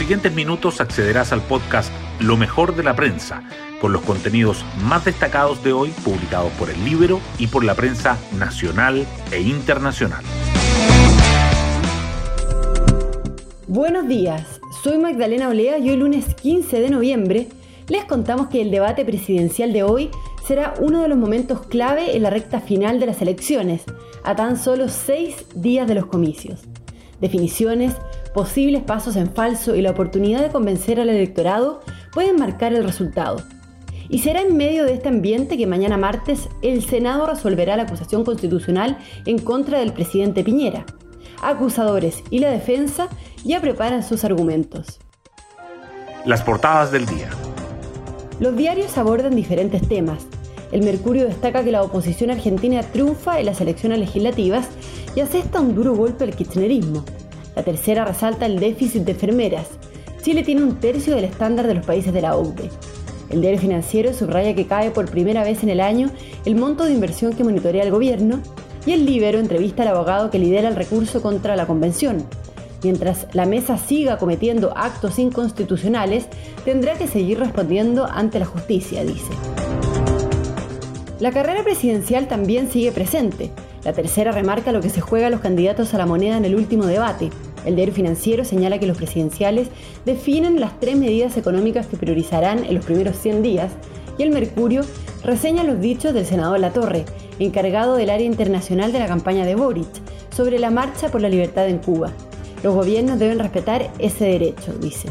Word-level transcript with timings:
siguientes 0.00 0.32
minutos 0.32 0.80
accederás 0.80 1.30
al 1.30 1.42
podcast 1.42 1.92
Lo 2.20 2.38
mejor 2.38 2.74
de 2.74 2.82
la 2.82 2.96
prensa, 2.96 3.42
con 3.82 3.92
los 3.92 4.00
contenidos 4.00 4.64
más 4.82 5.04
destacados 5.04 5.62
de 5.62 5.74
hoy 5.74 5.90
publicados 6.02 6.50
por 6.52 6.70
el 6.70 6.82
libro 6.86 7.20
y 7.38 7.48
por 7.48 7.64
la 7.64 7.74
prensa 7.74 8.16
nacional 8.38 9.06
e 9.30 9.42
internacional. 9.42 10.24
Buenos 13.66 14.08
días, 14.08 14.62
soy 14.82 14.96
Magdalena 14.96 15.50
Olea 15.50 15.76
y 15.76 15.90
hoy 15.90 15.96
lunes 15.96 16.34
15 16.34 16.80
de 16.80 16.88
noviembre 16.88 17.48
les 17.88 18.06
contamos 18.06 18.48
que 18.48 18.62
el 18.62 18.70
debate 18.70 19.04
presidencial 19.04 19.74
de 19.74 19.82
hoy 19.82 20.10
será 20.48 20.72
uno 20.80 21.02
de 21.02 21.08
los 21.08 21.18
momentos 21.18 21.66
clave 21.66 22.16
en 22.16 22.22
la 22.22 22.30
recta 22.30 22.62
final 22.62 23.00
de 23.00 23.06
las 23.06 23.20
elecciones, 23.20 23.82
a 24.24 24.34
tan 24.34 24.56
solo 24.56 24.88
seis 24.88 25.44
días 25.54 25.86
de 25.86 25.96
los 25.96 26.06
comicios. 26.06 26.62
Definiciones, 27.20 27.92
posibles 28.34 28.82
pasos 28.82 29.16
en 29.16 29.32
falso 29.32 29.74
y 29.74 29.82
la 29.82 29.90
oportunidad 29.90 30.40
de 30.40 30.50
convencer 30.50 31.00
al 31.00 31.08
electorado 31.08 31.80
pueden 32.12 32.36
marcar 32.36 32.72
el 32.72 32.84
resultado. 32.84 33.42
Y 34.08 34.18
será 34.18 34.42
en 34.42 34.56
medio 34.56 34.84
de 34.84 34.94
este 34.94 35.08
ambiente 35.08 35.56
que 35.56 35.66
mañana 35.66 35.96
martes 35.96 36.48
el 36.62 36.82
Senado 36.84 37.26
resolverá 37.26 37.76
la 37.76 37.84
acusación 37.84 38.24
constitucional 38.24 38.98
en 39.24 39.38
contra 39.38 39.78
del 39.78 39.92
presidente 39.92 40.42
Piñera. 40.42 40.84
Acusadores 41.42 42.22
y 42.28 42.40
la 42.40 42.50
defensa 42.50 43.08
ya 43.44 43.60
preparan 43.60 44.02
sus 44.02 44.24
argumentos. 44.24 44.98
Las 46.24 46.42
portadas 46.42 46.90
del 46.90 47.06
día. 47.06 47.30
Los 48.40 48.56
diarios 48.56 48.98
abordan 48.98 49.36
diferentes 49.36 49.86
temas. 49.86 50.26
El 50.72 50.82
Mercurio 50.82 51.26
destaca 51.26 51.64
que 51.64 51.70
la 51.70 51.82
oposición 51.82 52.30
argentina 52.30 52.82
triunfa 52.82 53.38
en 53.38 53.46
las 53.46 53.60
elecciones 53.60 53.98
legislativas 53.98 54.68
y 55.14 55.20
asesta 55.20 55.60
un 55.60 55.74
duro 55.74 55.94
golpe 55.94 56.24
al 56.24 56.34
kirchnerismo. 56.34 57.04
La 57.60 57.64
tercera 57.64 58.06
resalta 58.06 58.46
el 58.46 58.58
déficit 58.58 59.02
de 59.02 59.12
enfermeras. 59.12 59.66
Chile 60.22 60.42
tiene 60.42 60.62
un 60.62 60.76
tercio 60.76 61.14
del 61.14 61.24
estándar 61.24 61.66
de 61.66 61.74
los 61.74 61.84
países 61.84 62.10
de 62.10 62.22
la 62.22 62.34
OCDE. 62.34 62.70
El 63.28 63.42
diario 63.42 63.60
financiero 63.60 64.14
subraya 64.14 64.54
que 64.54 64.66
cae 64.66 64.90
por 64.90 65.10
primera 65.10 65.44
vez 65.44 65.62
en 65.62 65.68
el 65.68 65.82
año 65.82 66.10
el 66.46 66.56
monto 66.56 66.86
de 66.86 66.94
inversión 66.94 67.34
que 67.34 67.44
monitorea 67.44 67.82
el 67.82 67.90
gobierno 67.90 68.40
y 68.86 68.92
el 68.92 69.04
Libero 69.04 69.38
entrevista 69.38 69.82
al 69.82 69.88
abogado 69.88 70.30
que 70.30 70.38
lidera 70.38 70.68
el 70.68 70.74
recurso 70.74 71.20
contra 71.20 71.54
la 71.54 71.66
convención. 71.66 72.24
Mientras 72.82 73.26
la 73.34 73.44
mesa 73.44 73.76
siga 73.76 74.16
cometiendo 74.16 74.72
actos 74.74 75.18
inconstitucionales, 75.18 76.28
tendrá 76.64 76.94
que 76.94 77.08
seguir 77.08 77.40
respondiendo 77.40 78.06
ante 78.06 78.38
la 78.38 78.46
justicia, 78.46 79.04
dice. 79.04 79.34
La 81.18 81.30
carrera 81.30 81.62
presidencial 81.62 82.26
también 82.26 82.70
sigue 82.70 82.90
presente. 82.90 83.50
La 83.84 83.92
tercera 83.92 84.32
remarca 84.32 84.72
lo 84.72 84.80
que 84.80 84.88
se 84.88 85.02
juega 85.02 85.26
a 85.26 85.30
los 85.30 85.40
candidatos 85.40 85.92
a 85.92 85.98
la 85.98 86.06
moneda 86.06 86.38
en 86.38 86.46
el 86.46 86.54
último 86.54 86.86
debate. 86.86 87.30
El 87.64 87.76
diario 87.76 87.94
financiero 87.94 88.44
señala 88.44 88.78
que 88.78 88.86
los 88.86 88.96
presidenciales 88.96 89.68
definen 90.04 90.60
las 90.60 90.78
tres 90.80 90.96
medidas 90.96 91.36
económicas 91.36 91.86
que 91.86 91.96
priorizarán 91.96 92.64
en 92.64 92.74
los 92.74 92.84
primeros 92.84 93.16
100 93.16 93.42
días 93.42 93.72
y 94.18 94.22
el 94.22 94.30
Mercurio 94.30 94.82
reseña 95.24 95.64
los 95.64 95.80
dichos 95.80 96.14
del 96.14 96.26
senador 96.26 96.60
Latorre, 96.60 97.04
encargado 97.38 97.96
del 97.96 98.10
área 98.10 98.26
internacional 98.26 98.92
de 98.92 98.98
la 98.98 99.06
campaña 99.06 99.44
de 99.44 99.54
Boric, 99.54 99.88
sobre 100.34 100.58
la 100.58 100.70
marcha 100.70 101.10
por 101.10 101.20
la 101.20 101.28
libertad 101.28 101.68
en 101.68 101.78
Cuba. 101.78 102.12
Los 102.62 102.74
gobiernos 102.74 103.18
deben 103.18 103.38
respetar 103.38 103.90
ese 103.98 104.26
derecho, 104.26 104.72
dice. 104.74 105.08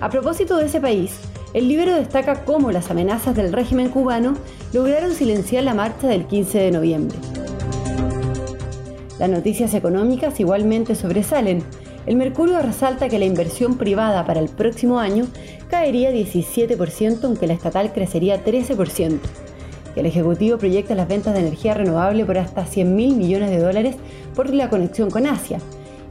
A 0.00 0.08
propósito 0.08 0.56
de 0.56 0.66
ese 0.66 0.80
país, 0.80 1.12
el 1.54 1.68
libro 1.68 1.94
destaca 1.94 2.44
cómo 2.44 2.70
las 2.70 2.90
amenazas 2.90 3.34
del 3.34 3.52
régimen 3.52 3.88
cubano 3.88 4.34
lograron 4.72 5.14
silenciar 5.14 5.64
la 5.64 5.74
marcha 5.74 6.06
del 6.06 6.26
15 6.26 6.58
de 6.58 6.70
noviembre. 6.70 7.18
Las 9.18 9.28
noticias 9.28 9.74
económicas 9.74 10.38
igualmente 10.38 10.94
sobresalen. 10.94 11.64
El 12.06 12.16
Mercurio 12.16 12.60
resalta 12.62 13.08
que 13.08 13.18
la 13.18 13.24
inversión 13.24 13.76
privada 13.76 14.24
para 14.24 14.38
el 14.38 14.48
próximo 14.48 15.00
año 15.00 15.26
caería 15.68 16.12
17%, 16.12 17.24
aunque 17.24 17.48
la 17.48 17.54
estatal 17.54 17.92
crecería 17.92 18.44
13%. 18.44 19.18
Que 19.92 20.00
el 20.00 20.06
Ejecutivo 20.06 20.56
proyecta 20.58 20.94
las 20.94 21.08
ventas 21.08 21.34
de 21.34 21.40
energía 21.40 21.74
renovable 21.74 22.24
por 22.24 22.38
hasta 22.38 22.64
100 22.64 22.94
mil 22.94 23.16
millones 23.16 23.50
de 23.50 23.58
dólares 23.58 23.96
por 24.36 24.54
la 24.54 24.70
conexión 24.70 25.10
con 25.10 25.26
Asia, 25.26 25.58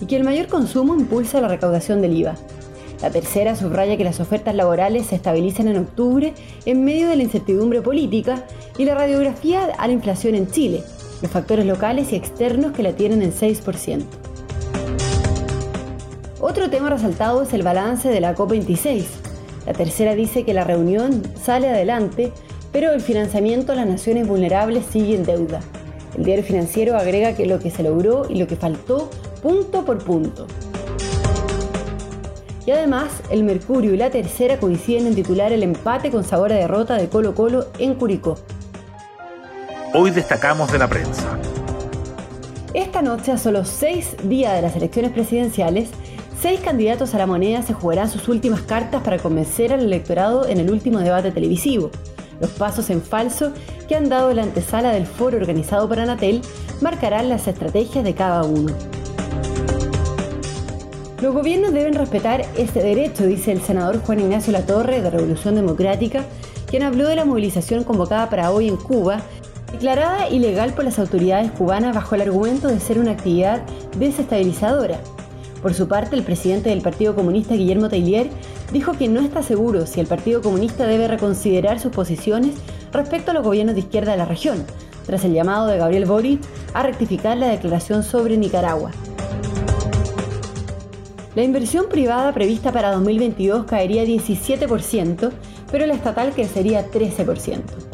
y 0.02 0.06
que 0.06 0.18
el 0.18 0.26
mayor 0.26 0.48
consumo 0.48 0.94
impulsa 0.94 1.40
la 1.40 1.48
recaudación 1.48 2.02
del 2.02 2.18
IVA. 2.18 2.36
La 3.02 3.10
tercera 3.10 3.56
subraya 3.56 3.96
que 3.96 4.04
las 4.04 4.20
ofertas 4.20 4.54
laborales 4.54 5.08
se 5.08 5.16
estabilizan 5.16 5.70
en 5.70 5.78
octubre 5.78 6.34
en 6.66 6.84
medio 6.84 7.08
de 7.08 7.16
la 7.16 7.24
incertidumbre 7.24 7.82
política 7.82 8.44
y 8.78 8.86
la 8.86 8.96
radiografía 8.96 9.66
a 9.78 9.88
la 9.88 9.94
inflación 9.94 10.36
en 10.36 10.50
Chile, 10.50 10.84
los 11.22 11.32
factores 11.32 11.66
locales 11.66 12.12
y 12.12 12.16
externos 12.16 12.72
que 12.74 12.84
la 12.84 12.94
tienen 12.94 13.22
en 13.22 13.34
6%. 13.34 14.04
Otro 16.40 16.70
tema 16.70 16.90
resaltado 16.90 17.42
es 17.42 17.54
el 17.54 17.64
balance 17.64 18.10
de 18.10 18.22
la 18.22 18.36
COP26. 18.36 19.06
La 19.66 19.74
tercera 19.74 20.16
dice 20.16 20.44
que 20.44 20.54
la 20.54 20.64
reunión 20.64 21.24
sale 21.42 21.70
adelante, 21.70 22.32
pero 22.72 22.92
el 22.92 23.02
financiamiento 23.02 23.72
a 23.72 23.76
las 23.76 23.88
naciones 23.88 24.28
vulnerables 24.28 24.86
sigue 24.86 25.16
en 25.16 25.26
deuda. 25.26 25.62
El 26.16 26.24
diario 26.24 26.44
financiero 26.44 26.96
agrega 26.96 27.34
que 27.34 27.46
lo 27.46 27.60
que 27.60 27.72
se 27.72 27.84
logró 27.84 28.26
y 28.30 28.36
lo 28.36 28.48
que 28.48 28.56
faltó 28.56 29.10
punto 29.42 29.84
por 29.84 29.98
punto. 29.98 30.48
Y 32.66 32.72
además, 32.72 33.10
el 33.30 33.44
Mercurio 33.44 33.94
y 33.94 33.98
la 33.98 34.10
tercera 34.10 34.60
coinciden 34.60 35.08
en 35.08 35.16
titular 35.16 35.54
el 35.54 35.64
empate 35.64 36.12
con 36.12 36.24
sabor 36.24 36.52
a 36.52 36.56
derrota 36.56 36.96
de 36.96 37.08
Colo 37.08 37.34
Colo 37.34 37.68
en 37.80 37.96
Curicó. 37.96 38.38
Hoy 40.00 40.12
destacamos 40.12 40.72
de 40.72 40.78
la 40.78 40.88
prensa. 40.88 41.40
Esta 42.76 43.02
noche, 43.02 43.32
a 43.32 43.38
solo 43.40 43.66
seis 43.66 44.16
días 44.26 44.54
de 44.54 44.62
las 44.62 44.76
elecciones 44.76 45.12
presidenciales, 45.12 45.90
seis 46.40 46.60
candidatos 46.60 47.16
a 47.16 47.18
la 47.18 47.26
moneda 47.26 47.64
se 47.64 47.74
jugarán 47.74 48.08
sus 48.08 48.28
últimas 48.28 48.62
cartas 48.62 49.02
para 49.02 49.18
convencer 49.18 49.74
al 49.74 49.80
electorado 49.80 50.48
en 50.48 50.60
el 50.60 50.70
último 50.70 51.00
debate 51.00 51.32
televisivo. 51.32 51.90
Los 52.40 52.52
pasos 52.52 52.92
en 52.92 53.02
falso 53.02 53.54
que 53.88 53.96
han 53.96 54.08
dado 54.08 54.32
la 54.34 54.44
antesala 54.44 54.92
del 54.92 55.08
foro 55.08 55.38
organizado 55.38 55.90
por 55.90 56.00
Anatel 56.00 56.42
marcarán 56.80 57.28
las 57.28 57.48
estrategias 57.48 58.04
de 58.04 58.14
cada 58.14 58.44
uno. 58.44 58.72
Los 61.24 61.34
gobiernos 61.34 61.74
deben 61.74 61.96
respetar 61.96 62.46
ese 62.56 62.84
derecho, 62.84 63.26
dice 63.26 63.52
el 63.52 63.64
senador 63.64 64.00
Juan 64.04 64.20
Ignacio 64.20 64.54
Latorre 64.54 65.02
de 65.02 65.10
Revolución 65.10 65.56
Democrática, 65.56 66.24
quien 66.68 66.84
habló 66.84 67.08
de 67.08 67.16
la 67.16 67.26
movilización 67.26 67.84
convocada 67.84 68.30
para 68.30 68.52
hoy 68.52 68.68
en 68.68 68.78
Cuba 68.78 69.24
declarada 69.78 70.28
ilegal 70.30 70.74
por 70.74 70.86
las 70.86 70.98
autoridades 70.98 71.52
cubanas 71.52 71.94
bajo 71.94 72.16
el 72.16 72.22
argumento 72.22 72.68
de 72.68 72.80
ser 72.80 72.98
una 72.98 73.12
actividad 73.12 73.62
desestabilizadora. 74.00 75.00
Por 75.62 75.76
su 75.76 75.88
parte, 75.88 76.16
el 76.16 76.24
presidente 76.24 76.72
del 76.72 76.82
Partido 76.82 77.14
Comunista, 77.14 77.54
Guillermo 77.54 77.88
Tailier, 77.88 78.28
dijo 78.72 78.94
que 78.94 79.08
no 79.08 79.20
está 79.20 79.44
seguro 79.44 79.86
si 79.86 80.00
el 80.00 80.08
Partido 80.08 80.42
Comunista 80.42 80.88
debe 80.88 81.08
reconsiderar 81.08 81.80
sus 81.80 81.92
posiciones 81.92 82.56
respecto 82.92 83.30
a 83.30 83.34
los 83.36 83.44
gobiernos 83.44 83.76
de 83.76 83.82
izquierda 83.82 84.14
de 84.14 84.18
la 84.18 84.26
región, 84.26 84.66
tras 85.06 85.24
el 85.26 85.34
llamado 85.34 85.68
de 85.68 85.78
Gabriel 85.78 86.06
Boric 86.06 86.42
a 86.74 86.82
rectificar 86.82 87.38
la 87.38 87.50
declaración 87.50 88.02
sobre 88.02 88.36
Nicaragua. 88.36 88.90
La 91.36 91.44
inversión 91.44 91.86
privada 91.88 92.34
prevista 92.34 92.72
para 92.72 92.94
2022 92.94 93.66
caería 93.66 94.06
17%, 94.06 95.32
pero 95.72 95.86
la 95.86 95.94
estatal 95.94 96.32
crecería 96.32 96.90
13%. 96.90 97.87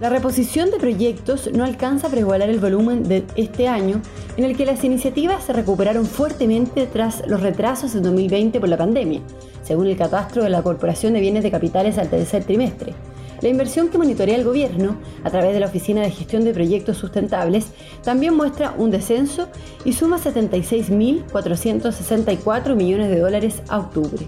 La 0.00 0.10
reposición 0.10 0.70
de 0.70 0.78
proyectos 0.78 1.50
no 1.52 1.64
alcanza 1.64 2.08
para 2.08 2.20
igualar 2.20 2.50
el 2.50 2.60
volumen 2.60 3.02
de 3.02 3.24
este 3.34 3.66
año, 3.66 4.00
en 4.36 4.44
el 4.44 4.56
que 4.56 4.64
las 4.64 4.84
iniciativas 4.84 5.42
se 5.42 5.52
recuperaron 5.52 6.06
fuertemente 6.06 6.86
tras 6.86 7.26
los 7.26 7.40
retrasos 7.40 7.96
en 7.96 8.04
2020 8.04 8.60
por 8.60 8.68
la 8.68 8.76
pandemia, 8.76 9.22
según 9.64 9.88
el 9.88 9.96
catastro 9.96 10.44
de 10.44 10.50
la 10.50 10.62
Corporación 10.62 11.14
de 11.14 11.20
Bienes 11.20 11.42
de 11.42 11.50
Capitales 11.50 11.98
al 11.98 12.10
tercer 12.10 12.44
trimestre. 12.44 12.94
La 13.40 13.48
inversión 13.48 13.88
que 13.88 13.98
monitorea 13.98 14.36
el 14.36 14.44
gobierno 14.44 14.98
a 15.24 15.30
través 15.30 15.52
de 15.52 15.58
la 15.58 15.66
Oficina 15.66 16.02
de 16.02 16.12
Gestión 16.12 16.44
de 16.44 16.54
Proyectos 16.54 16.96
Sustentables 16.96 17.66
también 18.04 18.36
muestra 18.36 18.76
un 18.78 18.92
descenso 18.92 19.48
y 19.84 19.94
suma 19.94 20.18
76.464 20.18 22.76
millones 22.76 23.10
de 23.10 23.18
dólares 23.18 23.62
a 23.66 23.78
octubre. 23.78 24.24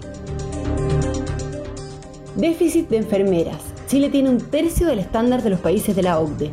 Déficit 2.35 2.89
de 2.89 2.97
enfermeras. 2.97 3.70
Chile 3.91 4.09
tiene 4.09 4.29
un 4.29 4.37
tercio 4.37 4.87
del 4.87 4.99
estándar 4.99 5.43
de 5.43 5.49
los 5.49 5.59
países 5.59 5.93
de 5.93 6.01
la 6.01 6.17
OCDE. 6.17 6.49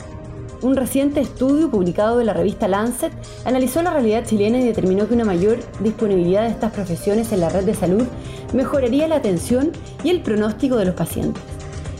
Un 0.60 0.74
reciente 0.74 1.20
estudio 1.20 1.70
publicado 1.70 2.18
en 2.18 2.26
la 2.26 2.32
revista 2.32 2.66
Lancet 2.66 3.12
analizó 3.44 3.80
la 3.80 3.92
realidad 3.92 4.26
chilena 4.26 4.58
y 4.58 4.64
determinó 4.64 5.06
que 5.06 5.14
una 5.14 5.24
mayor 5.24 5.58
disponibilidad 5.78 6.42
de 6.42 6.48
estas 6.48 6.72
profesiones 6.72 7.30
en 7.30 7.38
la 7.38 7.48
red 7.48 7.62
de 7.62 7.76
salud 7.76 8.02
mejoraría 8.52 9.06
la 9.06 9.14
atención 9.14 9.70
y 10.02 10.10
el 10.10 10.20
pronóstico 10.20 10.78
de 10.78 10.86
los 10.86 10.96
pacientes. 10.96 11.40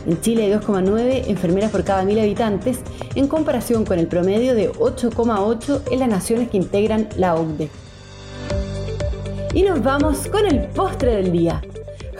En 0.05 0.19
Chile 0.19 0.43
hay 0.43 0.51
2,9 0.51 1.29
enfermeras 1.29 1.71
por 1.71 1.85
cada 1.85 2.03
mil 2.03 2.19
habitantes, 2.19 2.79
en 3.15 3.29
comparación 3.29 3.85
con 3.85 3.97
el 3.97 4.07
promedio 4.07 4.55
de 4.55 4.69
8,8 4.73 5.83
en 5.89 5.99
las 5.99 6.09
naciones 6.09 6.49
que 6.49 6.57
integran 6.57 7.07
la 7.15 7.35
OCDE. 7.35 7.69
Y 9.53 9.63
nos 9.63 9.81
vamos 9.81 10.27
con 10.27 10.45
el 10.45 10.65
postre 10.67 11.15
del 11.15 11.31
día. 11.31 11.61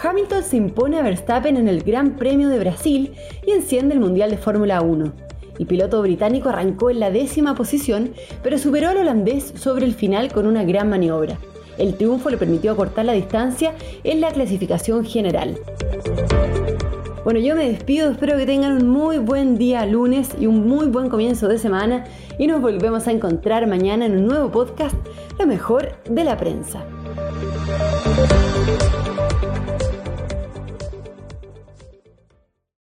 Hamilton 0.01 0.43
se 0.43 0.55
impone 0.55 0.97
a 0.97 1.01
Verstappen 1.01 1.57
en 1.57 1.67
el 1.67 1.83
Gran 1.83 2.15
Premio 2.15 2.47
de 2.47 2.59
Brasil 2.59 3.13
y 3.45 3.51
enciende 3.51 3.93
el 3.93 3.99
Mundial 3.99 4.29
de 4.29 4.37
Fórmula 4.37 4.81
1. 4.81 5.11
El 5.59 5.65
piloto 5.65 6.01
británico 6.01 6.47
arrancó 6.47 6.89
en 6.89 7.01
la 7.01 7.11
décima 7.11 7.53
posición, 7.53 8.13
pero 8.41 8.57
superó 8.57 8.89
al 8.89 8.97
holandés 8.97 9.51
sobre 9.55 9.85
el 9.85 9.93
final 9.93 10.31
con 10.31 10.47
una 10.47 10.63
gran 10.63 10.89
maniobra. 10.89 11.37
El 11.77 11.95
triunfo 11.95 12.29
le 12.29 12.37
permitió 12.37 12.71
acortar 12.71 13.05
la 13.05 13.13
distancia 13.13 13.73
en 14.05 14.21
la 14.21 14.31
clasificación 14.31 15.05
general. 15.05 15.57
Bueno, 17.25 17.41
yo 17.41 17.55
me 17.55 17.69
despido, 17.69 18.09
espero 18.09 18.37
que 18.37 18.45
tengan 18.45 18.81
un 18.81 18.89
muy 18.89 19.17
buen 19.17 19.57
día 19.57 19.85
lunes 19.85 20.29
y 20.39 20.47
un 20.47 20.65
muy 20.65 20.87
buen 20.87 21.09
comienzo 21.09 21.49
de 21.49 21.57
semana 21.57 22.05
y 22.37 22.47
nos 22.47 22.61
volvemos 22.61 23.05
a 23.07 23.11
encontrar 23.11 23.67
mañana 23.67 24.05
en 24.05 24.17
un 24.17 24.27
nuevo 24.27 24.49
podcast, 24.49 24.95
Lo 25.37 25.45
mejor 25.45 25.91
de 26.09 26.23
la 26.23 26.37
prensa. 26.37 26.85